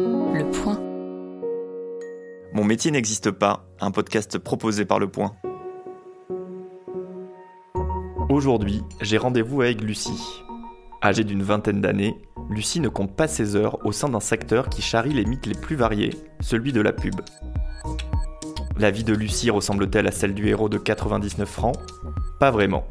Le 0.00 0.50
Point. 0.50 0.80
Mon 2.54 2.64
métier 2.64 2.90
n'existe 2.90 3.30
pas, 3.30 3.66
un 3.80 3.90
podcast 3.90 4.38
proposé 4.38 4.86
par 4.86 4.98
Le 4.98 5.08
Point. 5.08 5.34
Aujourd'hui, 8.30 8.82
j'ai 9.02 9.18
rendez-vous 9.18 9.60
avec 9.60 9.82
Lucie. 9.82 10.42
Âgée 11.02 11.24
d'une 11.24 11.42
vingtaine 11.42 11.82
d'années, 11.82 12.16
Lucie 12.48 12.80
ne 12.80 12.88
compte 12.88 13.14
pas 13.14 13.28
ses 13.28 13.56
heures 13.56 13.84
au 13.84 13.92
sein 13.92 14.08
d'un 14.08 14.20
secteur 14.20 14.70
qui 14.70 14.80
charrie 14.80 15.12
les 15.12 15.26
mythes 15.26 15.46
les 15.46 15.54
plus 15.54 15.76
variés, 15.76 16.14
celui 16.40 16.72
de 16.72 16.80
la 16.80 16.92
pub. 16.92 17.20
La 18.78 18.90
vie 18.90 19.04
de 19.04 19.12
Lucie 19.12 19.50
ressemble-t-elle 19.50 20.06
à 20.06 20.12
celle 20.12 20.32
du 20.32 20.48
héros 20.48 20.70
de 20.70 20.78
99 20.78 21.46
francs? 21.46 21.76
Pas 22.38 22.50
vraiment. 22.50 22.86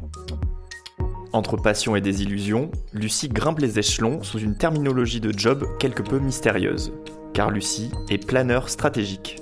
Entre 1.32 1.56
passion 1.56 1.94
et 1.94 2.00
désillusion, 2.00 2.72
Lucie 2.92 3.28
grimpe 3.28 3.60
les 3.60 3.78
échelons 3.78 4.24
sous 4.24 4.40
une 4.40 4.56
terminologie 4.56 5.20
de 5.20 5.32
job 5.36 5.64
quelque 5.78 6.02
peu 6.02 6.18
mystérieuse, 6.18 6.92
car 7.34 7.52
Lucie 7.52 7.92
est 8.08 8.18
planeur 8.18 8.68
stratégique. 8.68 9.36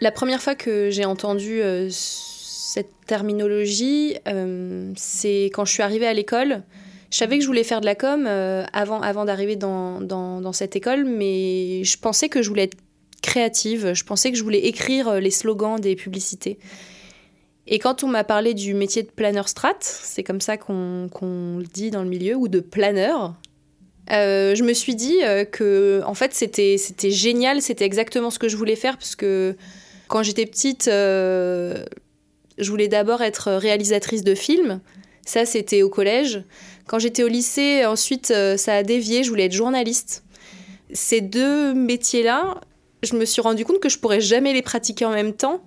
La 0.00 0.12
première 0.12 0.40
fois 0.40 0.54
que 0.54 0.90
j'ai 0.90 1.04
entendu 1.04 1.60
euh, 1.60 1.88
cette 1.90 2.92
terminologie, 3.06 4.16
euh, 4.28 4.92
c'est 4.96 5.46
quand 5.46 5.64
je 5.64 5.72
suis 5.72 5.82
arrivée 5.82 6.06
à 6.06 6.14
l'école. 6.14 6.62
Je 7.10 7.16
savais 7.16 7.38
que 7.38 7.42
je 7.42 7.48
voulais 7.48 7.64
faire 7.64 7.80
de 7.80 7.86
la 7.86 7.96
com 7.96 8.24
euh, 8.28 8.64
avant, 8.72 9.24
d'arriver 9.24 9.56
dans, 9.56 10.52
cette 10.52 10.76
école, 10.76 11.04
mais 11.04 11.82
je 11.82 11.98
pensais 11.98 12.28
que 12.28 12.40
je 12.40 12.48
voulais 12.48 12.64
être 12.64 12.78
créative, 13.20 13.94
je 13.94 14.04
pensais 14.04 14.30
que 14.30 14.38
je 14.38 14.44
voulais 14.44 14.60
écrire 14.60 15.14
les 15.14 15.32
slogans 15.32 15.80
des 15.80 15.96
publicités. 15.96 16.60
Et 17.66 17.78
quand 17.78 18.02
on 18.02 18.08
m'a 18.08 18.24
parlé 18.24 18.54
du 18.54 18.74
métier 18.74 19.02
de 19.02 19.10
planeur 19.10 19.48
strat, 19.48 19.76
c'est 19.80 20.22
comme 20.22 20.40
ça 20.40 20.56
qu'on 20.56 21.08
le 21.58 21.66
dit 21.72 21.90
dans 21.90 22.02
le 22.02 22.08
milieu, 22.08 22.34
ou 22.34 22.48
de 22.48 22.60
planeur, 22.60 23.34
euh, 24.10 24.54
je 24.56 24.64
me 24.64 24.72
suis 24.72 24.94
dit 24.94 25.18
euh, 25.22 25.44
que 25.44 26.02
en 26.04 26.14
fait 26.14 26.34
c'était 26.34 26.76
génial, 27.10 27.62
c'était 27.62 27.84
exactement 27.84 28.30
ce 28.30 28.38
que 28.38 28.48
je 28.48 28.56
voulais 28.56 28.76
faire 28.76 28.96
parce 28.98 29.14
que 29.14 29.56
quand 30.08 30.24
j'étais 30.24 30.46
petite, 30.46 30.88
euh, 30.88 31.84
je 32.58 32.70
voulais 32.70 32.88
d'abord 32.88 33.22
être 33.22 33.52
réalisatrice 33.52 34.24
de 34.24 34.34
films. 34.34 34.80
Ça 35.24 35.46
c'était 35.46 35.82
au 35.82 35.90
collège. 35.90 36.42
Quand 36.86 36.98
j'étais 36.98 37.22
au 37.22 37.28
lycée, 37.28 37.84
ensuite 37.86 38.32
ça 38.56 38.74
a 38.74 38.82
dévié, 38.82 39.22
je 39.22 39.30
voulais 39.30 39.44
être 39.44 39.52
journaliste. 39.52 40.24
Ces 40.92 41.20
deux 41.20 41.72
métiers-là, 41.72 42.60
je 43.04 43.14
me 43.14 43.24
suis 43.24 43.40
rendu 43.40 43.64
compte 43.64 43.78
que 43.78 43.88
je 43.88 43.98
pourrais 43.98 44.20
jamais 44.20 44.52
les 44.52 44.62
pratiquer 44.62 45.04
en 45.04 45.12
même 45.12 45.34
temps 45.34 45.62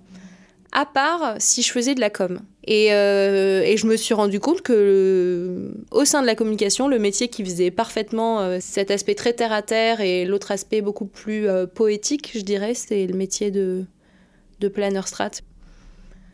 à 0.74 0.84
part 0.84 1.36
si 1.38 1.62
je 1.62 1.72
faisais 1.72 1.94
de 1.94 2.00
la 2.00 2.10
com. 2.10 2.40
Et, 2.66 2.92
euh, 2.92 3.76
je 3.76 3.86
me 3.86 3.96
suis 3.96 4.12
rendu 4.12 4.40
compte 4.40 4.60
que 4.60 5.72
au 5.90 6.04
sein 6.04 6.20
de 6.20 6.26
la 6.26 6.34
communication, 6.34 6.88
le 6.88 6.98
métier 6.98 7.28
qui 7.28 7.44
faisait 7.44 7.70
parfaitement 7.70 8.40
euh, 8.40 8.58
cet 8.60 8.90
aspect 8.90 9.14
très 9.14 9.32
terre 9.32 9.52
à 9.52 9.62
terre 9.62 10.00
et 10.00 10.24
l'autre 10.24 10.50
aspect 10.50 10.82
beaucoup 10.82 11.06
plus 11.06 11.48
euh, 11.48 11.66
poétique, 11.66 12.32
je 12.34 12.40
dirais, 12.40 12.74
c'est 12.74 13.06
le 13.06 13.14
métier 13.14 13.50
de, 13.50 13.84
de 14.60 14.68
planeur 14.68 15.08
strat. 15.08 15.30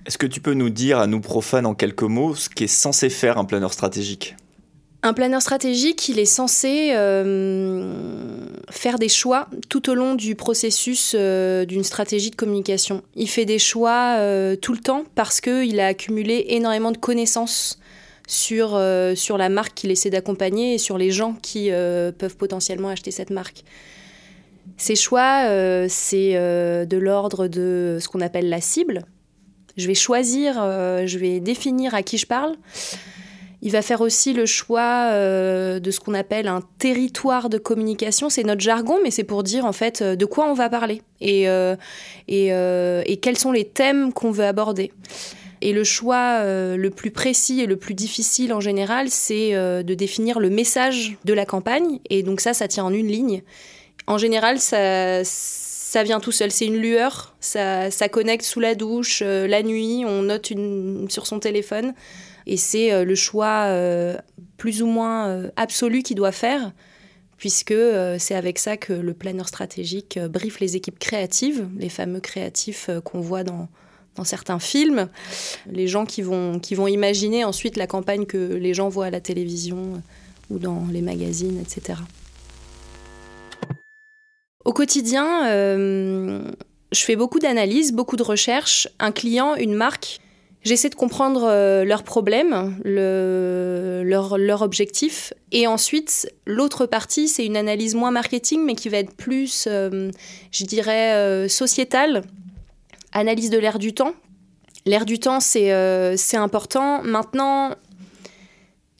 Est-ce 0.07 0.17
que 0.17 0.27
tu 0.27 0.41
peux 0.41 0.55
nous 0.55 0.71
dire, 0.71 0.99
à 0.99 1.07
nous 1.07 1.21
profanes 1.21 1.67
en 1.67 1.75
quelques 1.75 2.03
mots, 2.03 2.35
ce 2.35 2.49
qu'est 2.49 2.67
censé 2.67 3.11
faire 3.11 3.37
un 3.37 3.45
planeur 3.45 3.73
stratégique? 3.73 4.35
Un 5.03 5.15
planeur 5.15 5.41
stratégique, 5.41 6.11
il 6.11 6.19
est 6.19 6.27
censé 6.27 6.91
euh, 6.93 7.95
faire 8.69 8.99
des 8.99 9.09
choix 9.09 9.49
tout 9.71 9.89
au 9.89 9.95
long 9.95 10.15
du 10.15 10.35
processus 10.35 11.15
euh, 11.19 11.65
d'une 11.65 11.85
stratégie 11.85 12.31
de 12.31 12.37
communication. 12.37 13.03
Il 13.15 13.29
fait 13.29 13.47
des 13.47 13.59
choix 13.59 14.17
euh, 14.19 14.57
tout 14.57 14.75
le 14.75 14.79
temps 14.79 15.05
parce 15.15 15.41
qu'il 15.41 15.81
a 15.81 15.87
accumulé 15.87 16.45
énormément 16.49 16.93
de 16.93 16.99
connaissances 16.99 17.79
sur, 18.29 18.81
sur 19.17 19.39
la 19.39 19.49
marque 19.49 19.75
qu'il 19.75 19.91
essaie 19.91 20.11
d'accompagner 20.11 20.75
et 20.75 20.79
sur 20.79 20.99
les 20.99 21.11
gens 21.11 21.35
qui 21.43 21.71
peuvent 21.71 22.37
potentiellement 22.37 22.89
acheter 22.89 23.11
cette 23.11 23.31
marque. 23.31 23.65
Ces 24.77 24.95
choix, 24.95 25.49
c'est 25.89 26.35
de 26.35 26.97
l'ordre 26.97 27.49
de 27.49 27.99
ce 28.01 28.07
qu'on 28.07 28.21
appelle 28.21 28.49
la 28.49 28.61
cible. 28.61 29.05
Je 29.77 29.89
vais 29.89 29.97
choisir, 29.97 30.55
je 30.55 31.19
vais 31.19 31.41
définir 31.41 31.93
à 31.93 32.05
qui 32.05 32.19
je 32.19 32.27
parle. 32.27 32.55
Il 33.63 33.73
va 33.73 33.83
faire 33.83 34.01
aussi 34.01 34.33
le 34.33 34.47
choix 34.47 35.11
euh, 35.11 35.81
de 35.81 35.91
ce 35.91 36.01
qu'on 36.01 36.15
appelle 36.15 36.49
un 36.49 36.63
territoire 36.79 37.51
de 37.51 37.59
communication. 37.59 38.31
C'est 38.31 38.43
notre 38.43 38.63
jargon, 38.63 38.99
mais 39.03 39.11
c'est 39.11 39.25
pour 39.25 39.43
dire 39.43 39.67
en 39.67 39.73
fait 39.73 40.01
euh, 40.01 40.17
de 40.17 40.25
quoi 40.25 40.47
on 40.47 40.55
va 40.55 40.71
parler 40.71 41.03
et, 41.21 41.49
euh, 41.49 41.77
et, 42.27 43.17
quels 43.19 43.37
sont 43.37 43.53
les 43.53 43.67
thèmes 43.67 44.13
qu'on 44.15 44.31
veut 44.31 44.45
aborder. 44.45 44.93
Et 45.61 45.75
le 45.75 45.85
choix 45.85 46.43
le 46.43 46.89
plus 46.89 47.11
précis 47.11 47.61
et 47.61 47.67
le 47.67 47.77
plus 47.77 47.93
difficile 47.93 48.55
en 48.55 48.61
général, 48.61 49.11
c'est 49.11 49.53
de 49.53 49.95
définir 49.95 50.41
le 50.41 50.49
message 50.49 51.19
de 51.27 51.35
la 51.35 51.45
campagne. 51.45 51.99
Et 52.09 52.23
donc 52.23 52.41
ça, 52.41 52.55
ça 52.55 52.67
tient 52.67 52.85
en 52.85 52.95
une 52.95 53.09
ligne. 53.09 53.43
En 54.07 54.17
général, 54.17 54.59
ça, 54.59 55.23
ça 55.23 56.03
vient 56.03 56.19
tout 56.19 56.33
seul. 56.33 56.51
C'est 56.51 56.65
une 56.65 56.79
lueur. 56.79 57.35
Ça, 57.41 57.91
ça, 57.91 58.09
connecte 58.09 58.47
sous 58.47 58.61
la 58.61 58.75
douche, 58.75 59.21
la 59.21 59.63
nuit. 59.63 60.05
On 60.07 60.23
note 60.23 60.51
une, 60.51 61.11
sur 61.11 61.27
son 61.27 61.41
téléphone. 61.41 61.93
Et 62.51 62.57
c'est 62.57 62.93
euh, 62.93 63.05
le 63.05 63.15
choix 63.15 63.67
euh, 63.69 64.17
plus 64.57 64.83
ou 64.83 64.87
moins 64.87 65.29
euh, 65.29 65.51
absolu 65.55 66.03
qu'il 66.03 66.17
doit 66.17 66.33
faire, 66.33 66.73
puisque 67.37 67.73
c'est 68.19 68.35
avec 68.35 68.59
ça 68.59 68.77
que 68.77 68.93
le 68.93 69.15
planeur 69.15 69.49
stratégique 69.49 70.19
briefe 70.19 70.59
les 70.59 70.77
équipes 70.77 70.99
créatives, 70.99 71.69
les 71.79 71.89
fameux 71.89 72.21
créatifs 72.21 72.91
qu'on 73.05 73.21
voit 73.21 73.45
dans, 73.45 73.69
certains 74.25 74.59
films, 74.59 75.09
les 75.71 75.87
gens 75.89 76.05
qui 76.05 76.21
vont 76.21 76.87
imaginer 76.87 77.43
ensuite 77.43 77.79
la 77.79 77.87
campagne 77.87 78.27
que 78.27 78.37
les 78.37 78.75
gens 78.75 78.91
voient 78.91 79.07
à 79.07 79.11
la 79.11 79.23
télévision 79.23 80.03
ou 80.51 80.59
dans 80.59 80.87
les 80.93 81.01
magazines, 81.01 81.59
etc. 81.59 81.99
Au 84.67 84.75
quotidien, 84.75 85.47
je 85.47 86.45
fais 86.93 87.17
beaucoup 87.17 87.39
d'analyses, 87.39 87.93
beaucoup 87.93 88.17
de 88.17 88.23
recherches. 88.23 88.87
Un 88.99 89.13
client, 89.13 89.55
une 89.55 89.73
marque, 89.73 90.21
J'essaie 90.63 90.91
de 90.91 90.95
comprendre 90.95 91.45
euh, 91.45 91.85
leurs 91.85 92.03
problèmes, 92.03 92.77
le, 92.85 94.03
leur, 94.05 94.63
objectif. 94.63 95.33
Et 95.53 95.67
ensuite, 95.67 96.31
l'autre 96.47 96.85
partie, 96.85 97.29
c'est 97.29 97.47
une 97.47 97.57
analyse 97.57 97.95
moins 97.95 98.11
marketing, 98.11 98.65
mais 98.67 98.75
qui 98.75 98.91
va 98.91 98.99
être 98.99 99.15
plus, 99.15 99.67
euh, 99.67 100.11
je 100.53 100.65
dirais, 100.65 101.15
euh, 101.15 101.49
sociétale. 101.49 102.25
Analyse 103.13 103.49
de 103.49 103.59
l'air 103.59 103.79
du 103.79 103.95
temps. 103.95 104.13
L'air 104.85 105.07
du 105.07 105.19
temps, 105.19 105.41
c'est 105.41 105.73
important. 106.35 107.03
Maintenant, 107.03 107.75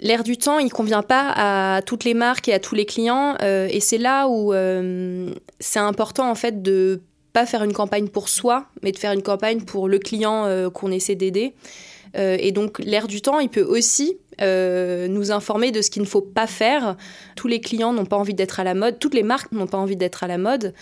l'air 0.01 0.25
du 0.25 0.39
temps, 0.39 0.59
il 0.59 0.67
ne 0.67 0.71
convient 0.71 1.03
pas 1.03 1.33
à 1.37 1.83
toutes 1.83 2.05
les 2.05 2.15
marques 2.15 2.49
et 2.49 2.55
à 2.55 2.59
tous 2.59 2.75
les 2.75 2.87
clients. 2.87 3.37
et 3.41 3.81
c'est 3.81 3.99
là 3.99 4.29
où 4.29 4.53
c'est 5.61 5.79
important, 5.79 6.31
en 6.31 6.35
fait, 6.35 6.63
de 6.63 7.01
pas 7.33 7.47
faire 7.47 7.63
une 7.63 7.73
campagne 7.73 8.09
pour 8.09 8.29
soi, 8.29 8.67
mais 8.83 8.93
de 8.93 8.99
faire 8.99 9.13
une 9.13 9.23
campagne 9.23 9.61
pour 9.61 9.89
le 9.89 9.99
client 9.99 10.45
euh, 10.47 10.71
qu'on 10.71 10.91
essaie 10.91 11.15
d'aider. 11.15 11.55
Euh, 12.17 12.37
et 12.41 12.51
donc 12.53 12.79
l'air 12.81 13.07
du 13.07 13.23
temps, 13.23 13.39
il 13.39 13.49
peut 13.49 13.63
aussi 13.63 14.19
euh, 14.41 15.07
nous 15.07 15.31
informer 15.31 15.71
de 15.71 15.81
ce 15.81 15.91
qu'il 15.91 16.03
ne 16.03 16.09
faut 16.09 16.23
pas 16.23 16.47
faire. 16.47 16.97
Tous 17.37 17.47
les 17.47 17.61
clients 17.61 17.93
n'ont 17.93 18.07
pas 18.07 18.17
envie 18.17 18.35
d'être 18.35 18.59
à 18.59 18.65
la 18.65 18.75
mode, 18.75 18.99
toutes 18.99 19.15
les 19.15 19.23
marques 19.23 19.53
n'ont 19.53 19.69
pas 19.69 19.79
envie 19.79 19.97
d'être 19.97 20.25
à 20.25 20.27
la 20.27 20.39
mode, 20.39 20.75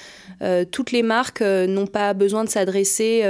toutes 0.71 0.93
les 0.93 1.03
marques 1.03 1.43
n'ont 1.43 1.87
pas 1.87 2.15
besoin 2.15 2.45
de 2.45 2.49
s'adresser 2.49 3.25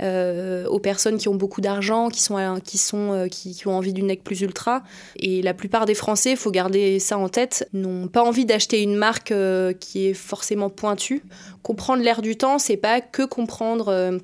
euh, 0.00 0.64
aux 0.66 0.78
personnes 0.78 1.18
qui 1.18 1.28
ont 1.28 1.34
beaucoup 1.34 1.60
d'argent, 1.60 2.08
qui, 2.08 2.22
sont, 2.22 2.60
qui, 2.64 2.78
sont, 2.78 3.12
euh, 3.12 3.26
qui, 3.26 3.60
ont 3.66 3.76
envie 3.76 3.92
d'une 3.92 4.06
nec 4.06 4.22
plus 4.22 4.40
ultra. 4.42 4.84
Et 5.16 5.42
la 5.42 5.54
plupart 5.54 5.86
des 5.86 5.94
Français, 5.94 6.32
il 6.32 6.36
faut 6.36 6.52
garder 6.52 7.00
ça 7.00 7.18
en 7.18 7.28
tête, 7.28 7.68
n'ont 7.72 8.06
pas 8.06 8.22
envie 8.22 8.44
d'acheter 8.44 8.82
une 8.82 8.94
marque 8.94 9.32
euh, 9.32 9.72
qui 9.72 10.06
est 10.06 10.14
forcément 10.14 10.70
pointue. 10.70 11.24
Comprendre 11.62 12.02
l'air 12.02 12.22
du 12.22 12.36
temps, 12.36 12.60
c'est 12.60 12.76
pas 12.76 13.00
que 13.00 13.24
comprendre 13.24 14.18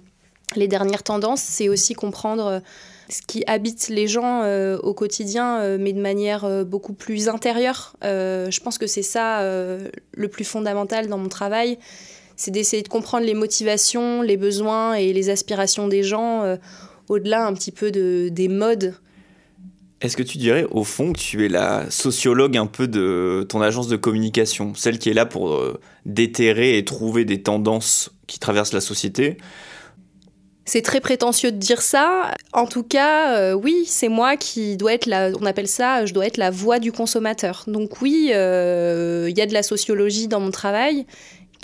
les 0.55 0.69
dernières 0.69 1.03
tendances, 1.03 1.43
c'est 1.43 1.69
aussi 1.69 1.95
comprendre 1.95 2.63
ce 3.09 3.21
qui 3.27 3.43
habite 3.47 3.89
les 3.89 4.07
gens 4.07 4.45
au 4.79 4.95
quotidien, 4.95 5.77
mais 5.79 5.93
de 5.93 6.01
manière 6.01 6.65
beaucoup 6.65 6.95
plus 6.95 7.29
intérieure. 7.29 7.97
je 8.03 8.61
pense 8.61 8.79
que 8.79 8.87
c'est 8.87 9.03
ça 9.03 9.43
le 9.43 10.29
plus 10.29 10.45
fondamental 10.45 11.09
dans 11.09 11.19
mon 11.19 11.29
travail 11.29 11.79
c'est 12.37 12.51
d'essayer 12.51 12.83
de 12.83 12.89
comprendre 12.89 13.27
les 13.27 13.35
motivations, 13.35 14.23
les 14.23 14.37
besoins 14.37 14.95
et 14.95 15.13
les 15.13 15.31
aspirations 15.31 15.89
des 15.89 16.03
gens, 16.03 16.43
euh, 16.43 16.57
au-delà 17.09 17.47
un 17.47 17.55
petit 17.55 17.73
peu 17.73 17.91
de, 17.91 18.29
des 18.31 18.49
modes. 18.49 18.95
Est-ce 20.01 20.17
que 20.17 20.23
tu 20.23 20.39
dirais 20.39 20.67
au 20.71 20.85
fond 20.85 21.13
que 21.13 21.19
tu 21.19 21.45
es 21.45 21.49
la 21.49 21.89
sociologue 21.91 22.57
un 22.57 22.67
peu 22.67 22.89
de 22.89 23.47
ton 23.49 23.63
agence 23.63 23.89
de 23.89 23.97
communication, 23.97 24.75
celle 24.75 24.99
qui 24.99 25.09
est 25.09 25.15
là 25.15 25.25
pour 25.25 25.55
euh, 25.55 25.81
déterrer 26.05 26.77
et 26.77 26.85
trouver 26.85 27.25
des 27.25 27.43
tendances 27.43 28.11
qui 28.27 28.39
traversent 28.39 28.75
la 28.75 28.81
société? 28.81 29.39
C'est 30.67 30.83
très 30.83 31.01
prétentieux 31.01 31.53
de 31.53 31.59
dire 31.59 31.83
ça. 31.83 32.35
En 32.55 32.67
tout 32.67 32.83
cas, 32.83 33.37
euh, 33.37 33.53
oui, 33.53 33.85
c'est 33.87 34.09
moi 34.09 34.37
qui 34.37 34.79
dois 34.79 34.95
être 34.95 35.07
la, 35.07 35.31
on 35.41 35.45
appelle 35.45 35.69
ça, 35.69 36.07
je 36.07 36.15
dois 36.15 36.27
être 36.27 36.39
la 36.39 36.51
voix 36.51 36.79
du 36.79 36.91
consommateur. 36.91 37.65
Donc 37.67 38.01
oui, 38.03 38.29
il 38.29 38.31
y 38.31 38.33
a 38.33 39.47
de 39.47 39.53
la 39.53 39.63
sociologie 39.63 40.27
dans 40.27 40.41
mon 40.41 40.51
travail 40.51 41.07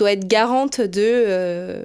dois 0.00 0.12
être 0.12 0.26
garante 0.26 0.80
de 0.80 1.02
euh, 1.02 1.84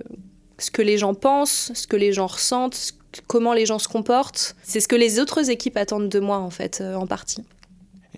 ce 0.58 0.72
que 0.72 0.82
les 0.82 0.98
gens 0.98 1.14
pensent, 1.14 1.72
ce 1.74 1.86
que 1.86 1.96
les 1.96 2.14
gens 2.14 2.28
ressentent, 2.28 2.94
comment 3.28 3.54
les 3.54 3.66
gens 3.66 3.80
se 3.80 3.88
comportent. 3.88 4.56
C'est 4.64 4.80
ce 4.80 4.88
que 4.88 4.96
les 4.96 5.20
autres 5.20 5.50
équipes 5.50 5.78
attendent 5.78 6.10
de 6.10 6.20
moi, 6.20 6.38
en 6.38 6.50
fait, 6.50 6.80
euh, 6.82 6.96
en 6.96 7.08
partie. 7.08 7.44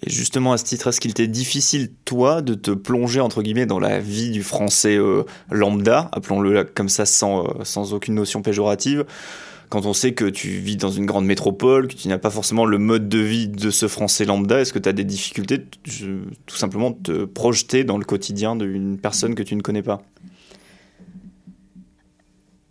Et 0.06 0.10
justement, 0.10 0.54
à 0.54 0.58
ce 0.58 0.64
titre, 0.64 0.88
est-ce 0.88 1.02
qu'il 1.02 1.14
t'est 1.14 1.28
difficile, 1.28 1.92
toi, 2.06 2.42
de 2.42 2.54
te 2.54 2.72
plonger, 2.72 3.20
entre 3.20 3.42
guillemets, 3.42 3.66
dans 3.66 3.80
la 3.80 4.00
vie 4.00 4.32
du 4.32 4.44
français 4.44 4.96
euh, 4.96 5.24
lambda, 5.52 6.10
appelons-le 6.12 6.64
comme 6.64 6.90
ça 6.90 7.06
sans, 7.06 7.46
euh, 7.46 7.64
sans 7.64 7.94
aucune 7.94 8.16
notion 8.16 8.42
péjorative, 8.42 9.06
quand 9.70 9.86
on 9.86 9.94
sait 9.94 10.14
que 10.14 10.26
tu 10.26 10.50
vis 10.50 10.78
dans 10.78 10.92
une 10.92 11.06
grande 11.06 11.26
métropole, 11.26 11.88
que 11.88 11.96
tu 11.96 12.08
n'as 12.08 12.18
pas 12.18 12.30
forcément 12.30 12.66
le 12.66 12.78
mode 12.78 13.10
de 13.10 13.20
vie 13.20 13.48
de 13.48 13.70
ce 13.70 13.88
français 13.88 14.24
lambda, 14.24 14.62
est-ce 14.62 14.72
que 14.72 14.80
tu 14.80 14.88
as 14.88 14.94
des 14.94 15.04
difficultés 15.04 15.66
tout 16.46 16.56
simplement 16.56 16.92
de 16.92 16.98
te 16.98 17.26
projeter 17.26 17.84
dans 17.84 17.98
le 17.98 18.06
quotidien 18.06 18.56
d'une 18.56 18.98
personne 18.98 19.36
que 19.36 19.44
tu 19.44 19.56
ne 19.56 19.62
connais 19.62 19.84
pas? 19.84 20.02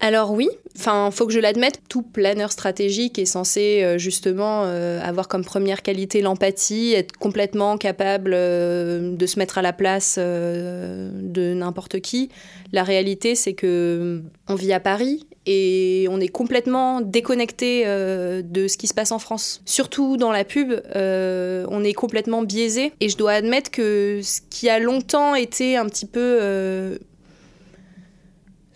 Alors 0.07 0.31
oui, 0.31 0.49
enfin 0.77 1.11
faut 1.11 1.27
que 1.27 1.33
je 1.33 1.41
l'admette, 1.41 1.81
tout 1.89 2.03
planeur 2.03 2.53
stratégique 2.53 3.19
est 3.19 3.27
censé 3.27 3.83
euh, 3.83 3.99
justement 3.99 4.63
euh, 4.65 5.01
avoir 5.03 5.27
comme 5.27 5.45
première 5.45 5.83
qualité 5.83 6.23
l'empathie, 6.23 6.95
être 6.95 7.17
complètement 7.17 7.77
capable 7.77 8.31
euh, 8.33 9.17
de 9.17 9.27
se 9.27 9.41
mettre 9.41 9.59
à 9.59 9.63
la 9.63 9.73
place 9.73 10.17
de 10.17 11.55
n'importe 11.55 12.01
qui. 12.01 12.31
La 12.73 12.85
réalité 12.85 13.35
c'est 13.35 13.55
que 13.55 14.23
on 14.49 14.55
vit 14.55 14.73
à 14.73 14.79
Paris 14.79 15.27
et 15.45 16.07
on 16.09 16.21
est 16.21 16.29
complètement 16.29 17.01
déconnecté 17.01 17.85
de 17.85 18.69
ce 18.69 18.77
qui 18.77 18.87
se 18.87 18.95
passe 18.95 19.13
en 19.13 19.19
France. 19.19 19.61
Surtout 19.65 20.17
dans 20.17 20.33
la 20.33 20.45
pub, 20.45 20.73
on 20.95 21.85
est 21.85 21.95
complètement 21.95 22.43
biaisé 22.43 22.93
et 23.01 23.09
je 23.09 23.17
dois 23.17 23.33
admettre 23.33 23.71
que 23.71 24.21
ce 24.23 24.41
qui 24.51 24.69
a 24.69 24.79
longtemps 24.79 25.35
été 25.35 25.77
un 25.77 25.87
petit 25.87 26.07
peu 26.07 26.99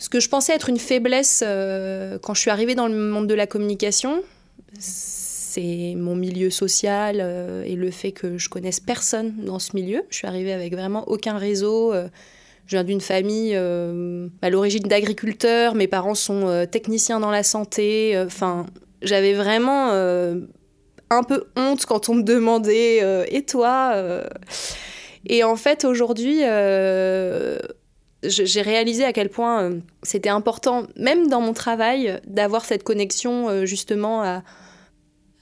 ce 0.00 0.08
que 0.08 0.18
je 0.18 0.30
pensais 0.30 0.54
être 0.54 0.70
une 0.70 0.78
faiblesse 0.78 1.44
euh, 1.46 2.18
quand 2.18 2.32
je 2.32 2.40
suis 2.40 2.50
arrivée 2.50 2.74
dans 2.74 2.88
le 2.88 2.96
monde 2.96 3.26
de 3.26 3.34
la 3.34 3.46
communication, 3.46 4.22
c'est 4.78 5.94
mon 5.94 6.16
milieu 6.16 6.48
social 6.48 7.18
euh, 7.20 7.64
et 7.64 7.76
le 7.76 7.90
fait 7.90 8.10
que 8.10 8.38
je 8.38 8.48
connaisse 8.48 8.80
personne 8.80 9.34
dans 9.44 9.58
ce 9.58 9.76
milieu. 9.76 10.02
Je 10.08 10.16
suis 10.16 10.26
arrivée 10.26 10.54
avec 10.54 10.72
vraiment 10.72 11.06
aucun 11.06 11.36
réseau. 11.36 11.92
Euh, 11.92 12.08
je 12.64 12.76
viens 12.76 12.84
d'une 12.84 13.02
famille 13.02 13.54
à 13.54 14.50
l'origine 14.50 14.84
d'agriculteurs. 14.84 15.74
Mes 15.74 15.88
parents 15.88 16.14
sont 16.14 16.66
techniciens 16.70 17.18
dans 17.18 17.32
la 17.32 17.42
santé. 17.42 18.16
Enfin, 18.24 18.64
j'avais 19.02 19.32
vraiment 19.32 19.90
un 19.90 21.22
peu 21.24 21.46
honte 21.56 21.84
quand 21.84 22.08
on 22.08 22.14
me 22.14 22.22
demandait 22.22 23.00
Et 23.34 23.42
toi 23.42 24.22
Et 25.26 25.42
en 25.42 25.56
fait, 25.56 25.84
aujourd'hui 25.84 26.44
j'ai 28.22 28.62
réalisé 28.62 29.04
à 29.04 29.12
quel 29.12 29.30
point 29.30 29.62
euh, 29.62 29.78
c'était 30.02 30.28
important, 30.28 30.84
même 30.96 31.28
dans 31.28 31.40
mon 31.40 31.52
travail, 31.52 32.20
d'avoir 32.26 32.64
cette 32.64 32.82
connexion 32.82 33.48
euh, 33.48 33.64
justement 33.64 34.22
à, 34.22 34.42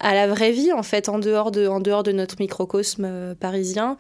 la 0.01 0.29
vraie 0.29 0.53
vie, 0.53 0.73
en 0.73 0.85
fait, 0.85 1.09
en 1.09 1.19
dehors 1.19 1.51
de, 1.51 2.13
notre 2.13 2.37
microcosme 2.39 3.05
euh, 3.05 3.35
parisien. 3.35 3.97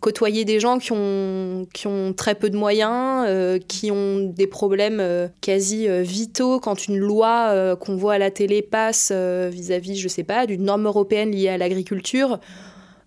Côtoyer 0.00 0.46
des 0.46 0.60
gens 0.60 0.78
qui 0.78 0.92
ont, 0.92 1.66
qui 1.74 1.86
ont 1.86 2.14
très 2.14 2.34
peu 2.34 2.48
de 2.48 2.56
moyens, 2.56 3.60
qui 3.68 3.92
ont 3.92 4.18
des 4.18 4.48
problèmes 4.48 5.30
quasi 5.40 5.86
vitaux 6.02 6.58
quand 6.58 6.88
une 6.88 6.98
loi 6.98 7.76
qu'on 7.76 7.94
voit 7.94 8.14
à 8.14 8.18
la 8.18 8.32
télé 8.32 8.62
passe 8.62 9.12
vis-à-vis, 9.12 9.92
-vis, 9.92 10.00
je 10.00 10.08
sais 10.08 10.24
pas, 10.24 10.46
d'une 10.46 10.64
norme 10.64 10.86
européenne 10.86 11.30
liée 11.30 11.50
à 11.50 11.56
l'agriculture 11.56 12.40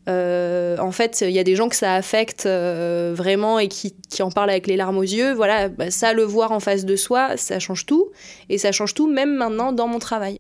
euh, 0.07 0.77
en 0.77 0.91
fait, 0.91 1.23
il 1.27 1.31
y 1.31 1.39
a 1.39 1.43
des 1.43 1.55
gens 1.55 1.69
que 1.69 1.75
ça 1.75 1.95
affecte 1.95 2.45
euh, 2.45 3.13
vraiment 3.15 3.59
et 3.59 3.67
qui, 3.67 3.93
en 4.19 4.29
parlent 4.29 4.49
avec 4.49 4.67
les 4.67 4.75
larmes 4.75 4.97
aux 4.97 5.03
yeux. 5.03 5.33
Voilà, 5.33 5.69
bah, 5.69 5.91
ça, 5.91 6.13
le 6.13 6.23
voir 6.23 6.51
en 6.51 6.59
face 6.59 6.85
de 6.85 6.95
soi, 6.95 7.37
ça 7.37 7.59
change 7.59 7.85
tout. 7.85 8.11
Et 8.49 8.57
ça 8.57 8.71
change 8.71 8.93
tout 8.93 9.11
même 9.11 9.35
maintenant 9.35 9.71
dans 9.71 9.87
mon 9.87 9.99
travail. 9.99 10.39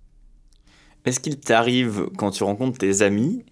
Est-ce 1.05 1.19
qu'il 1.19 1.39
t'arrive, 1.39 2.07
quand 2.17 2.31
tu 2.31 2.43
rencontres 2.43 2.79
tes 2.79 3.01
amis, 3.01 3.43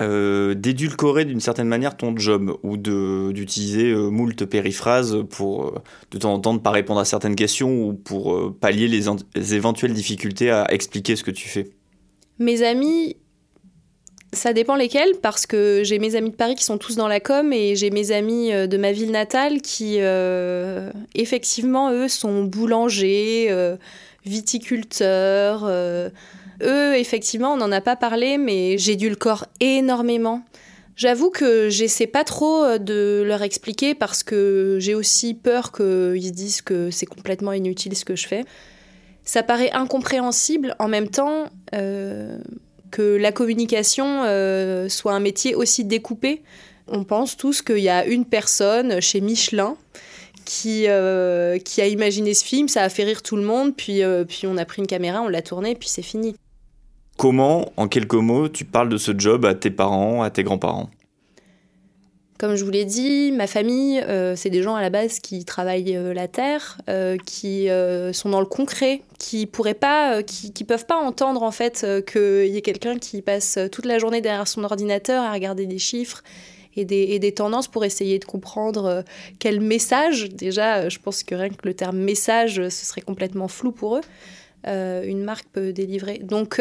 euh, 0.00 0.54
d'édulcorer 0.54 1.24
d'une 1.24 1.40
certaine 1.40 1.68
manière 1.68 1.96
ton 1.96 2.16
job 2.16 2.56
ou 2.64 2.76
d'utiliser 2.76 3.94
moult 3.94 4.44
périphrases 4.44 5.18
pour 5.30 5.80
de 6.10 6.18
temps 6.18 6.34
en 6.34 6.40
temps 6.40 6.52
ne 6.52 6.58
pas 6.58 6.72
répondre 6.72 7.00
à 7.00 7.04
certaines 7.04 7.36
questions 7.36 7.88
ou 7.88 7.94
pour 7.94 8.56
pallier 8.58 8.88
les 8.88 9.54
éventuelles 9.54 9.92
difficultés 9.92 10.50
à 10.50 10.72
expliquer 10.72 11.14
ce 11.14 11.22
que 11.22 11.30
tu 11.30 11.48
fais? 11.48 11.70
Mes 12.40 12.62
amis, 12.62 13.16
ça 14.34 14.52
dépend 14.52 14.76
lesquels, 14.76 15.14
parce 15.22 15.46
que 15.46 15.82
j'ai 15.84 15.98
mes 15.98 16.16
amis 16.16 16.30
de 16.30 16.36
Paris 16.36 16.54
qui 16.54 16.64
sont 16.64 16.78
tous 16.78 16.96
dans 16.96 17.08
la 17.08 17.20
com 17.20 17.52
et 17.52 17.76
j'ai 17.76 17.90
mes 17.90 18.12
amis 18.12 18.52
euh, 18.52 18.66
de 18.66 18.76
ma 18.76 18.92
ville 18.92 19.10
natale 19.10 19.60
qui, 19.60 19.96
euh, 20.00 20.90
effectivement, 21.14 21.92
eux, 21.92 22.08
sont 22.08 22.44
boulangers, 22.44 23.46
euh, 23.50 23.76
viticulteurs. 24.26 25.64
eux, 25.64 26.94
effectivement, 26.96 27.52
on 27.52 27.56
n'en 27.56 27.72
a 27.72 27.80
pas 27.80 27.96
parlé, 27.96 28.38
mais 28.38 28.78
j'ai 28.78 28.96
dû 28.96 29.08
le 29.08 29.16
corps 29.16 29.46
énormément. 29.60 30.42
J'avoue 30.96 31.30
que 31.30 31.68
j'essaie 31.70 32.06
pas 32.06 32.24
trop 32.24 32.78
de 32.78 33.22
leur 33.26 33.42
expliquer 33.42 33.94
parce 33.94 34.22
que 34.22 34.78
j'ai 34.80 34.94
aussi 34.94 35.34
peur 35.34 35.72
qu'ils 35.72 36.26
se 36.26 36.32
disent 36.32 36.62
que 36.62 36.90
c'est 36.90 37.06
complètement 37.06 37.52
inutile 37.52 37.96
ce 37.96 38.04
que 38.04 38.14
je 38.14 38.28
fais. 38.28 38.44
Ça 39.24 39.42
paraît 39.42 39.72
incompréhensible. 39.72 40.76
En 40.78 40.86
même 40.88 41.08
temps, 41.08 41.48
que 42.94 43.16
la 43.16 43.32
communication 43.32 44.22
euh, 44.22 44.88
soit 44.88 45.14
un 45.14 45.18
métier 45.18 45.56
aussi 45.56 45.84
découpé. 45.84 46.42
On 46.86 47.02
pense 47.02 47.36
tous 47.36 47.60
qu'il 47.60 47.80
y 47.80 47.88
a 47.88 48.06
une 48.06 48.24
personne 48.24 49.00
chez 49.00 49.20
Michelin 49.20 49.76
qui, 50.44 50.84
euh, 50.86 51.58
a 51.78 51.86
imaginé 51.86 52.34
ce 52.34 52.44
film, 52.44 52.68
ça 52.68 52.82
a 52.82 52.88
fait 52.88 53.02
rire 53.02 53.22
tout 53.22 53.34
le 53.34 53.42
monde, 53.42 53.74
puis, 53.74 54.04
euh, 54.04 54.24
on 54.44 54.56
a 54.58 54.64
pris 54.64 54.80
une 54.80 54.86
caméra, 54.86 55.22
on 55.22 55.28
l'a 55.28 55.42
tourné, 55.42 55.74
puis 55.74 55.88
c'est 55.88 56.02
fini. 56.02 56.36
Comment, 57.16 57.72
en 57.76 57.88
quelques 57.88 58.14
mots, 58.14 58.48
tu 58.48 58.64
parles 58.64 58.90
de 58.90 58.96
ce 58.96 59.12
job 59.18 59.44
à 59.44 59.54
tes 59.54 59.70
parents, 59.70 60.22
à 60.22 60.30
tes 60.30 60.44
grands-parents? 60.44 60.88
Comme 62.44 62.56
je 62.56 62.64
vous 62.66 62.70
l'ai 62.70 62.84
dit, 62.84 63.32
ma 63.32 63.46
famille, 63.46 64.00
euh, 64.00 64.36
c'est 64.36 64.50
des 64.50 64.62
gens 64.62 64.74
à 64.74 64.82
la 64.82 64.90
base 64.90 65.18
qui 65.18 65.46
travaillent 65.46 65.96
euh, 65.96 66.12
la 66.12 66.28
terre, 66.28 66.76
euh, 66.90 67.16
qui 67.24 67.68
sont 68.12 68.28
dans 68.28 68.40
le 68.40 68.44
concret, 68.44 69.00
qui 69.18 69.46
pourraient 69.46 69.72
pas, 69.72 70.22
qui, 70.22 70.52
peuvent 70.64 70.84
pas 70.84 70.98
entendre 70.98 71.42
en 71.42 71.50
fait 71.50 71.86
qu'il 72.06 72.48
y 72.48 72.58
ait 72.58 72.60
quelqu'un 72.60 72.98
qui 72.98 73.22
passe 73.22 73.58
toute 73.72 73.86
la 73.86 73.98
journée 73.98 74.20
derrière 74.20 74.46
son 74.46 74.62
ordinateur 74.62 75.24
à 75.24 75.32
regarder 75.32 75.64
des 75.64 75.78
chiffres 75.78 76.22
et 76.76 76.84
des 76.84 77.32
tendances 77.32 77.66
pour 77.66 77.82
essayer 77.82 78.18
de 78.18 78.26
comprendre 78.26 79.04
quel 79.38 79.62
message. 79.62 80.28
Déjà, 80.28 80.90
je 80.90 80.98
pense 80.98 81.22
que 81.22 81.34
rien 81.34 81.48
que 81.48 81.66
le 81.66 81.72
terme 81.72 81.96
message, 81.96 82.56
ce 82.56 82.84
serait 82.84 83.00
complètement 83.00 83.48
flou 83.48 83.72
pour 83.72 83.96
eux. 83.96 84.02
une 84.66 85.24
marque 85.24 85.46
peut 85.50 85.72
délivrer. 85.72 86.18
Donc, 86.18 86.60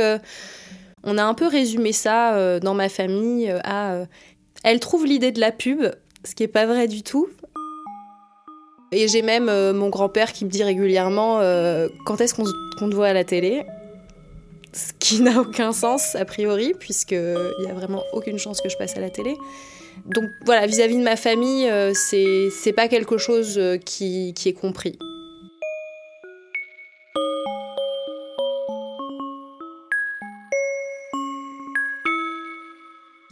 on 1.04 1.18
a 1.18 1.24
un 1.24 1.34
peu 1.34 1.48
résumé 1.48 1.92
ça 1.92 2.60
dans 2.62 2.74
ma 2.74 2.88
famille 2.88 3.50
à 3.66 4.06
elle 4.64 4.80
trouve 4.80 5.06
l'idée 5.06 5.32
de 5.32 5.40
la 5.40 5.52
pub, 5.52 5.84
ce 6.24 6.36
qui 6.36 6.44
est 6.44 6.48
pas 6.48 6.66
vrai 6.66 6.88
du 6.88 7.04
tout. 7.04 7.28
Et 8.92 9.08
j'ai 9.08 9.22
même 9.22 9.50
euh, 9.50 9.74
mon 9.74 9.90
grand-père 9.90 10.32
qui 10.34 10.46
me 10.46 10.50
dit 10.50 10.64
régulièrement 10.64 11.40
euh, 11.40 11.88
quand 12.06 12.22
est-ce 12.22 12.34
qu'on 12.34 12.90
te 12.90 12.96
voit 12.96 13.08
à 13.08 13.14
la 13.14 13.24
télé? 13.24 13.66
Ce 14.72 14.94
qui 15.00 15.22
n'a 15.22 15.42
aucun 15.42 15.74
sens 15.74 16.16
a 16.16 16.26
priori, 16.26 16.74
puisqu'il 16.80 17.36
n'y 17.60 17.70
a 17.70 17.74
vraiment 17.74 18.04
aucune 18.14 18.38
chance 18.38 18.62
que 18.62 18.70
je 18.70 18.78
passe 18.78 18.96
à 18.96 19.02
la 19.02 19.10
télé. 19.10 19.36
Donc 20.06 20.26
voilà, 20.46 20.66
vis-à-vis 20.66 20.98
de 20.98 21.04
ma 21.04 21.16
famille, 21.16 21.70
euh, 21.70 21.94
c'est 21.94 22.74
pas 22.74 22.88
quelque 22.88 23.18
chose 23.18 23.60
qui 23.86 24.34
est 24.46 24.54
compris. 24.54 24.98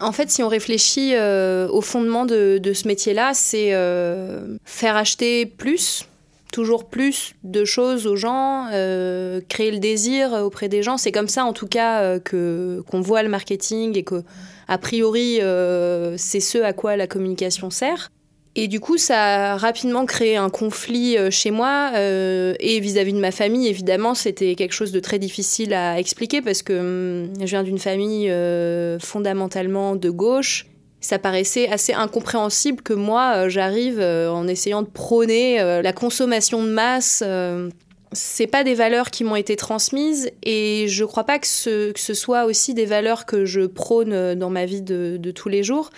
En 0.02 0.12
fait, 0.12 0.32
si 0.32 0.42
on 0.42 0.48
réfléchit 0.48 1.14
euh, 1.14 1.68
au 1.70 1.82
fondement 1.82 2.26
de, 2.26 2.60
ce 2.74 2.88
métier-là, 2.88 3.34
c'est 3.36 3.74
euh, 3.74 4.58
faire 4.66 4.96
acheter 4.96 5.46
plus, 5.46 6.06
toujours 6.52 6.86
plus 6.86 7.36
de 7.44 7.66
choses 7.66 8.08
aux 8.08 8.16
gens, 8.16 8.66
euh, 8.72 9.42
créer 9.48 9.70
le 9.70 9.78
désir 9.78 10.34
auprès 10.34 10.70
des 10.70 10.82
gens. 10.82 10.98
C'est 10.98 11.12
comme 11.12 11.28
ça, 11.28 11.46
en 11.46 11.54
tout 11.54 11.68
cas, 11.68 12.20
que 12.20 12.84
qu'on 12.90 13.00
voit 13.00 13.22
le 13.22 13.30
marketing 13.30 13.96
et 13.96 14.04
que, 14.04 14.24
a 14.68 14.78
priori, 14.80 15.40
c'est 16.18 16.40
ce 16.40 16.58
à 16.58 16.74
quoi 16.74 16.98
la 16.98 17.06
communication 17.06 17.70
sert. 17.70 18.12
Et 18.56 18.68
du 18.68 18.82
coup, 18.82 18.98
ça 18.98 19.54
a 19.54 19.58
rapidement 19.58 20.06
créé 20.06 20.36
un 20.36 20.50
conflit 20.50 21.18
euh, 21.18 21.32
chez 21.32 21.52
moi 21.52 21.92
euh, 21.96 22.54
et 22.60 22.82
vis-à-vis 22.82 23.14
de 23.14 23.20
ma 23.20 23.32
famille. 23.32 23.68
Évidemment, 23.68 24.14
c'était 24.14 24.56
quelque 24.56 24.74
chose 24.74 24.92
de 24.92 25.00
très 25.00 25.20
difficile 25.20 25.74
à 25.74 25.98
expliquer 26.00 26.42
parce 26.42 26.62
que 26.62 26.74
hum, 26.74 27.34
je 27.40 27.46
viens 27.46 27.64
d'une 27.64 27.80
famille 27.80 28.30
euh, 28.30 29.00
fondamentalement 29.00 29.96
de 29.96 30.10
gauche. 30.10 30.66
Ça 31.00 31.18
paraissait 31.18 31.70
assez 31.70 31.94
incompréhensible 31.94 32.82
que 32.84 32.94
moi, 32.94 33.48
j'arrive 33.50 34.00
en 34.00 34.48
essayant 34.48 34.84
de 34.84 34.88
prôner 34.88 35.58
la 35.82 35.94
consommation 35.94 36.64
de 36.64 36.70
masse. 36.70 37.24
c'est 38.12 38.46
pas 38.46 38.64
des 38.64 38.76
valeurs 38.76 39.10
qui 39.10 39.24
m'ont 39.24 39.36
été 39.36 39.56
transmises 39.56 40.30
et 40.44 40.86
je 40.90 41.04
crois 41.04 41.24
pas 41.24 41.40
que 41.40 41.48
ce, 41.48 41.92
soit 41.96 42.46
aussi 42.46 42.76
des 42.76 42.86
valeurs 42.86 43.26
que 43.26 43.46
je 43.46 43.62
prône 43.62 44.36
dans 44.36 44.52
ma 44.52 44.66
vie 44.66 44.84
de 44.84 45.32
tous 45.32 45.50
les 45.50 45.64
jours. 45.64 45.90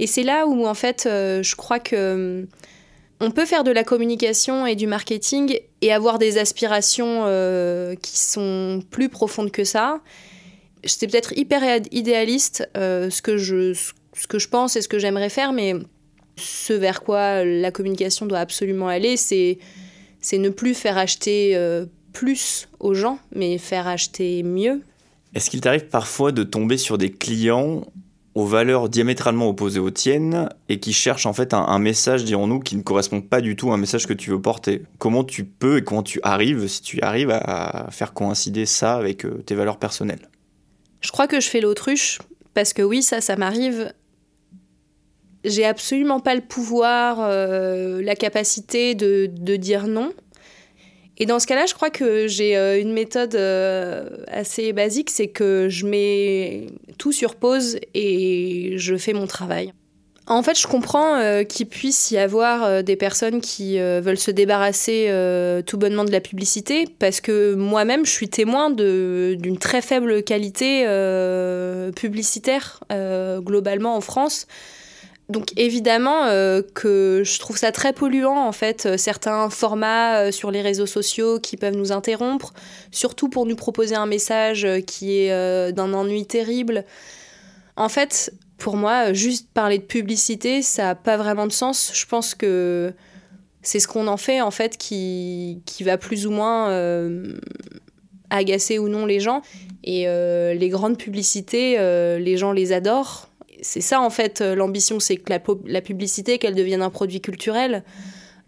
Et 0.00 0.08
c'est 0.08 0.24
là 0.24 0.46
où, 0.46 0.66
en 0.66 0.74
fait, 0.74 1.06
euh, 1.06 1.44
je 1.44 1.54
crois 1.54 1.78
que 1.78 1.94
euh, 1.94 2.44
on 3.20 3.30
peut 3.30 3.46
faire 3.46 3.62
de 3.62 3.70
la 3.70 3.84
communication 3.84 4.66
et 4.66 4.74
du 4.74 4.88
marketing 4.88 5.60
et 5.82 5.92
avoir 5.92 6.18
des 6.18 6.38
aspirations 6.38 7.22
euh, 7.26 7.94
qui 7.94 8.18
sont 8.18 8.82
plus 8.90 9.08
profondes 9.08 9.52
que 9.52 9.62
ça. 9.62 10.00
C'est 10.84 11.06
peut-être 11.06 11.36
hyper 11.36 11.62
idéaliste. 11.92 12.68
ce, 12.74 13.22
que 13.22 13.36
je, 13.36 13.74
ce 13.74 14.26
que 14.26 14.38
je 14.38 14.48
pense 14.48 14.74
et 14.76 14.82
ce 14.82 14.88
que 14.88 14.98
j'aimerais 14.98 15.28
faire, 15.28 15.52
mais 15.52 15.74
ce 16.36 16.72
vers 16.72 17.02
quoi 17.02 17.44
la 17.44 17.70
communication 17.70 18.26
doit 18.26 18.38
absolument 18.38 18.88
aller, 18.88 19.16
c'est 19.18 19.58
c'est 20.20 20.38
ne 20.38 20.50
plus 20.50 20.74
faire 20.74 20.98
acheter 20.98 21.56
euh, 21.56 21.86
plus 22.12 22.68
aux 22.78 22.94
gens, 22.94 23.18
mais 23.34 23.58
faire 23.58 23.88
acheter 23.88 24.42
mieux. 24.42 24.82
Est-ce 25.34 25.48
qu'il 25.48 25.60
t'arrive 25.60 25.86
parfois 25.86 26.32
de 26.32 26.42
tomber 26.42 26.76
sur 26.76 26.98
des 26.98 27.10
clients 27.10 27.84
aux 28.34 28.46
valeurs 28.46 28.88
diamétralement 28.88 29.48
opposées 29.48 29.80
aux 29.80 29.90
tiennes 29.90 30.48
et 30.68 30.78
qui 30.78 30.92
cherchent 30.92 31.26
en 31.26 31.32
fait 31.32 31.52
un, 31.52 31.78
message, 31.78 32.24
dirons-nous, 32.24 32.60
qui 32.60 32.76
ne 32.76 32.82
correspond 32.82 33.20
pas 33.20 33.40
du 33.40 33.56
tout 33.56 33.70
à 33.70 33.74
un 33.74 33.76
message 33.76 34.06
que 34.06 34.12
tu 34.12 34.30
veux 34.30 34.40
porter. 34.40 34.82
Comment 34.98 35.24
tu 35.24 35.44
peux 35.44 35.78
et 35.78 35.84
comment 35.84 36.02
tu 36.02 36.20
arrives, 36.22 36.66
si 36.68 36.80
tu 36.80 37.00
arrives, 37.00 37.30
à 37.30 37.88
faire 37.90 38.12
coïncider 38.12 38.66
ça 38.66 38.94
avec 38.94 39.24
euh, 39.24 39.42
tes 39.44 39.54
valeurs 39.54 39.78
personnelles? 39.78 40.28
Je 41.00 41.10
crois 41.10 41.26
que 41.26 41.40
je 41.40 41.48
fais 41.48 41.60
l'autruche, 41.60 42.18
parce 42.54 42.72
que 42.72 42.82
oui, 42.82 43.02
ça, 43.02 43.20
ça 43.20 43.36
m'arrive. 43.36 43.92
J'ai 45.44 45.64
absolument 45.64 46.20
pas 46.20 46.34
le 46.34 46.42
pouvoir, 46.42 47.18
euh, 47.20 48.02
la 48.02 48.14
capacité 48.14 48.94
de, 48.94 49.30
de, 49.32 49.56
dire 49.56 49.86
non. 49.86 50.12
Et 51.20 51.26
dans 51.26 51.38
ce 51.38 51.46
cas-là, 51.46 51.66
je 51.66 51.74
crois 51.74 51.90
que 51.90 52.26
j'ai 52.26 52.56
euh, 52.56 52.80
une 52.80 52.94
méthode 52.94 53.34
euh, 53.34 54.08
assez 54.26 54.72
basique, 54.72 55.10
c'est 55.10 55.28
que 55.28 55.68
je 55.68 55.86
mets 55.86 56.68
tout 56.96 57.12
sur 57.12 57.36
pause 57.36 57.78
et 57.92 58.72
je 58.76 58.96
fais 58.96 59.12
mon 59.12 59.26
travail. 59.26 59.74
En 60.26 60.42
fait, 60.42 60.58
je 60.58 60.66
comprends 60.66 61.44
qu'il 61.44 61.66
puisse 61.66 62.12
y 62.12 62.16
avoir 62.16 62.84
des 62.84 62.94
personnes 62.94 63.40
qui 63.40 63.80
veulent 63.80 64.16
se 64.16 64.30
débarrasser 64.30 65.10
tout 65.66 65.76
bonnement 65.76 66.04
de 66.04 66.12
la 66.12 66.20
publicité, 66.20 66.86
parce 67.00 67.20
que 67.20 67.54
moi-même, 67.54 68.06
je 68.06 68.12
suis 68.12 68.28
témoin 68.28 68.70
d'une 68.70 69.58
très 69.58 69.82
faible 69.82 70.22
qualité 70.22 70.84
publicitaire 71.96 72.78
globalement 73.40 73.96
en 73.96 74.00
France 74.00 74.46
donc 75.30 75.52
évidemment 75.56 76.24
euh, 76.24 76.60
que 76.74 77.22
je 77.24 77.38
trouve 77.38 77.56
ça 77.56 77.72
très 77.72 77.92
polluant 77.92 78.46
en 78.46 78.52
fait 78.52 78.86
euh, 78.86 78.96
certains 78.96 79.48
formats 79.48 80.18
euh, 80.18 80.32
sur 80.32 80.50
les 80.50 80.60
réseaux 80.60 80.86
sociaux 80.86 81.38
qui 81.38 81.56
peuvent 81.56 81.76
nous 81.76 81.92
interrompre, 81.92 82.52
surtout 82.90 83.28
pour 83.28 83.46
nous 83.46 83.56
proposer 83.56 83.94
un 83.94 84.06
message 84.06 84.66
qui 84.86 85.18
est 85.18 85.72
d'un 85.72 85.92
ennui 85.94 86.26
terrible. 86.26 86.84
En 87.76 87.88
fait, 87.88 88.32
pour 88.58 88.76
moi, 88.76 89.12
juste 89.12 89.48
parler 89.54 89.78
de 89.78 89.84
publicité, 89.84 90.62
ça 90.62 90.82
n'a 90.82 90.94
pas 90.94 91.16
vraiment 91.16 91.46
de 91.46 91.52
sens. 91.52 91.92
Je 91.94 92.04
pense 92.06 92.34
que 92.34 92.92
c'est 93.62 93.80
ce 93.80 93.88
qu'on 93.88 94.06
en 94.06 94.16
fait 94.16 94.40
en 94.40 94.50
fait 94.50 94.76
qui, 94.76 95.62
qui 95.64 95.84
va 95.84 95.96
plus 95.96 96.26
ou 96.26 96.30
moins 96.30 96.70
agacer 98.30 98.78
ou 98.78 98.88
non 98.88 99.06
les 99.06 99.20
gens. 99.20 99.42
Et 99.84 100.06
les 100.06 100.68
grandes 100.68 100.98
publicités, 100.98 101.76
les 102.18 102.36
gens 102.36 102.52
les 102.52 102.72
adorent 102.72 103.29
c'est 103.62 103.80
ça 103.80 104.00
en 104.00 104.10
fait 104.10 104.40
euh, 104.40 104.54
l'ambition, 104.54 105.00
c'est 105.00 105.16
que 105.16 105.32
la, 105.32 105.80
publicité, 105.80 106.38
qu'elle 106.38 106.54
devienne 106.54 106.82
un 106.82 106.90
produit 106.90 107.20
culturel. 107.20 107.84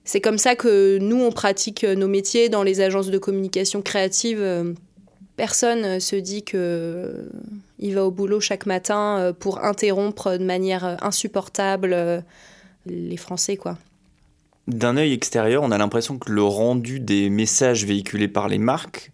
C'est 0.04 0.20
comme 0.20 0.38
ça 0.38 0.56
que 0.56 0.98
nous, 0.98 1.20
on 1.20 1.30
pratique 1.30 1.84
euh, 1.84 1.94
nos 1.94 2.08
métiers 2.08 2.48
dans 2.48 2.62
les 2.62 2.80
agences 2.80 3.08
de 3.08 3.18
communication 3.18 3.82
créative. 3.82 4.40
Euh, 4.40 4.72
personne 5.36 6.00
se 6.00 6.16
dit 6.16 6.42
que 6.42 7.28
il 7.78 7.94
va 7.94 8.04
au 8.04 8.10
boulot 8.10 8.40
chaque 8.40 8.66
matin 8.66 9.34
pour 9.40 9.64
interrompre 9.64 10.36
de 10.36 10.44
manière 10.44 11.02
insupportable 11.02 12.22
les 12.86 13.16
Français, 13.16 13.56
quoi. 13.56 13.76
D'un 14.68 14.96
œil 14.96 15.12
extérieur, 15.12 15.64
on 15.64 15.72
a 15.72 15.78
l'impression 15.78 16.18
que 16.18 16.30
le 16.30 16.44
rendu 16.44 17.00
des 17.00 17.28
messages 17.28 17.84
véhiculés 17.84 18.28
par 18.28 18.46
les 18.46 18.58
marques 18.58 19.10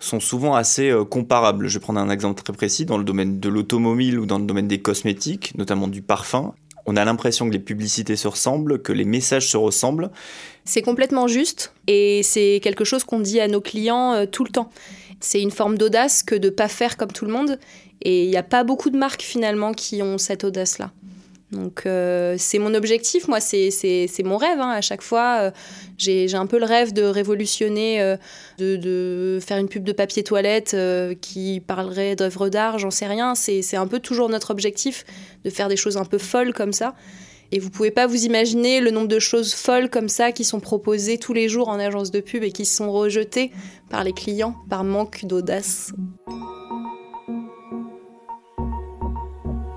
sont 0.00 0.20
souvent 0.20 0.54
assez 0.54 0.90
euh, 0.90 1.04
comparables. 1.04 1.68
Je 1.68 1.78
vais 1.78 1.82
prendre 1.82 2.00
un 2.00 2.10
exemple 2.10 2.42
très 2.42 2.52
précis 2.52 2.86
dans 2.86 2.98
le 2.98 3.04
domaine 3.04 3.38
de 3.38 3.48
l'automobile 3.48 4.18
ou 4.18 4.26
dans 4.26 4.38
le 4.38 4.46
domaine 4.46 4.66
des 4.66 4.80
cosmétiques, 4.80 5.54
notamment 5.56 5.88
du 5.88 6.02
parfum. 6.02 6.54
On 6.86 6.96
a 6.96 7.04
l'impression 7.04 7.46
que 7.46 7.52
les 7.52 7.60
publicités 7.60 8.16
se 8.16 8.26
ressemblent, 8.26 8.82
que 8.82 8.92
les 8.92 9.04
messages 9.04 9.48
se 9.48 9.56
ressemblent. 9.56 10.10
C'est 10.64 10.82
complètement 10.82 11.28
juste 11.28 11.74
et 11.86 12.22
c'est 12.22 12.60
quelque 12.62 12.84
chose 12.84 13.04
qu'on 13.04 13.20
dit 13.20 13.40
à 13.40 13.48
nos 13.48 13.60
clients 13.60 14.14
euh, 14.14 14.26
tout 14.26 14.44
le 14.44 14.50
temps. 14.50 14.70
C'est 15.20 15.42
une 15.42 15.50
forme 15.50 15.76
d'audace 15.76 16.22
que 16.22 16.34
de 16.34 16.48
ne 16.48 16.54
pas 16.54 16.68
faire 16.68 16.96
comme 16.96 17.12
tout 17.12 17.26
le 17.26 17.32
monde 17.32 17.58
et 18.02 18.24
il 18.24 18.30
n'y 18.30 18.36
a 18.36 18.42
pas 18.42 18.64
beaucoup 18.64 18.90
de 18.90 18.96
marques 18.96 19.22
finalement 19.22 19.72
qui 19.72 20.02
ont 20.02 20.16
cette 20.16 20.44
audace-là. 20.44 20.90
Donc 21.52 21.82
euh, 21.84 22.36
c'est 22.38 22.58
mon 22.60 22.74
objectif, 22.74 23.26
moi 23.26 23.40
c'est 23.40 24.22
mon 24.24 24.36
rêve 24.36 24.60
hein. 24.60 24.70
à 24.70 24.80
chaque 24.80 25.02
fois. 25.02 25.38
Euh, 25.40 25.50
j'ai 25.98 26.32
un 26.34 26.46
peu 26.46 26.58
le 26.58 26.64
rêve 26.64 26.92
de 26.92 27.02
révolutionner, 27.02 28.00
euh, 28.00 28.16
de, 28.58 28.76
de, 28.76 29.38
faire 29.44 29.58
une 29.58 29.68
pub 29.68 29.82
de 29.82 29.92
papier 29.92 30.22
toilette 30.22 30.76
qui 31.20 31.60
parlerait 31.60 32.14
d'œuvres 32.16 32.48
d'art, 32.48 32.78
j'en 32.78 32.90
sais 32.90 33.06
rien. 33.06 33.34
C'est 33.34 33.76
un 33.76 33.86
peu 33.86 33.98
toujours 33.98 34.28
notre 34.28 34.50
objectif 34.50 35.04
de 35.44 35.50
faire 35.50 35.68
des 35.68 35.76
choses 35.76 35.96
un 35.96 36.04
peu 36.04 36.18
folles 36.18 36.52
comme 36.52 36.72
ça. 36.72 36.94
Et 37.52 37.58
vous 37.58 37.70
pouvez 37.70 37.90
pas 37.90 38.06
vous 38.06 38.24
imaginer 38.24 38.80
le 38.80 38.92
nombre 38.92 39.08
de 39.08 39.18
choses 39.18 39.54
folles 39.54 39.90
comme 39.90 40.08
ça 40.08 40.30
qui 40.30 40.44
sont 40.44 40.60
proposées 40.60 41.18
tous 41.18 41.32
les 41.32 41.48
jours 41.48 41.68
en 41.68 41.80
agence 41.80 42.12
de 42.12 42.20
pub 42.20 42.44
et 42.44 42.52
qui 42.52 42.64
sont 42.64 42.92
rejetées 42.92 43.50
par 43.88 44.04
les 44.04 44.12
clients 44.12 44.54
par 44.68 44.84
manque 44.84 45.24
d'audace. 45.24 45.92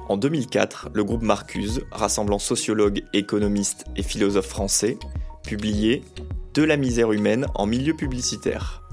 En 0.10 0.18
2004, 0.18 0.90
le 0.94 1.04
groupe 1.04 1.22
Marcuse, 1.22 1.82
rassemblant 1.92 2.40
sociologues, 2.40 3.04
économistes 3.14 3.86
et 3.96 4.04
philosophes 4.04 4.48
français, 4.48 4.98
publiait 5.44 6.02
De 6.54 6.64
la 6.64 6.78
misère 6.78 7.12
humaine 7.14 7.48
en 7.56 7.66
milieu 7.66 7.94
publicitaire. 7.94 8.84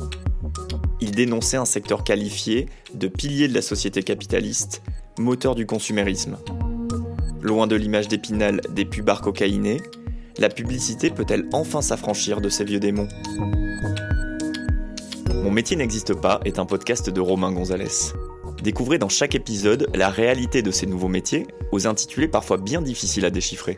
Il 1.01 1.11
dénonçait 1.11 1.57
un 1.57 1.65
secteur 1.65 2.05
qualifié 2.05 2.67
de 2.95 3.09
pilier 3.09 3.49
de 3.49 3.55
la 3.55 3.63
société 3.63 4.03
capitaliste, 4.03 4.83
moteur 5.19 5.55
du 5.55 5.67
consumérisme. 5.67 6.37
Loin 7.43 7.67
de 7.67 7.77
l'image 7.77 8.09
d'épinal 8.09 8.61
des 8.71 8.85
pubards 8.85 9.21
cocaïnés, 9.21 9.81
la 10.39 10.49
publicité 10.49 11.11
peut-elle 11.11 11.49
enfin 11.53 11.83
s'affranchir 11.83 12.41
de 12.41 12.49
ces 12.49 12.65
vieux 12.65 12.81
démons? 12.81 13.09
Mon 15.35 15.51
métier 15.51 15.77
n'existe 15.77 16.15
pas 16.15 16.41
est 16.45 16.59
un 16.59 16.67
podcast 16.67 17.11
de 17.11 17.21
Romain 17.21 17.51
Gonzalez. 17.51 18.13
Découvrez 18.63 18.99
dans 18.99 19.09
chaque 19.09 19.35
épisode 19.35 19.89
la 19.95 20.11
réalité 20.11 20.63
de 20.63 20.71
ces 20.71 20.87
nouveaux 20.87 21.09
métiers, 21.09 21.47
aux 21.73 21.87
intitulés 21.87 22.29
parfois 22.29 22.59
bien 22.59 22.83
difficiles 22.83 23.25
à 23.25 23.31
déchiffrer. 23.31 23.77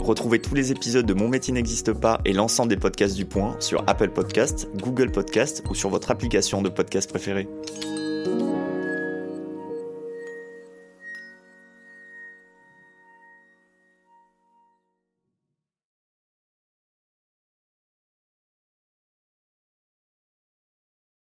Retrouvez 0.00 0.38
tous 0.38 0.54
les 0.54 0.70
épisodes 0.70 1.06
de 1.06 1.14
Mon 1.14 1.28
métier 1.28 1.54
n'existe 1.54 1.94
pas 1.94 2.20
et 2.26 2.34
l'ensemble 2.34 2.68
des 2.68 2.76
podcasts 2.76 3.16
du 3.16 3.24
Point 3.24 3.56
sur 3.58 3.82
Apple 3.86 4.10
Podcasts, 4.10 4.68
Google 4.76 5.10
Podcasts 5.10 5.62
ou 5.70 5.74
sur 5.74 5.88
votre 5.88 6.10
application 6.10 6.60
de 6.60 6.68
podcast 6.68 7.08
préférée. 7.08 7.48